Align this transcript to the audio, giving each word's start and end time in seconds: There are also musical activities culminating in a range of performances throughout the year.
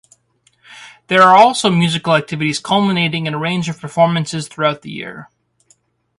There 1.09 1.21
are 1.21 1.35
also 1.37 1.69
musical 1.69 2.15
activities 2.15 2.57
culminating 2.57 3.27
in 3.27 3.35
a 3.35 3.37
range 3.37 3.69
of 3.69 3.79
performances 3.79 4.47
throughout 4.47 4.81
the 4.81 4.89
year. 4.89 5.29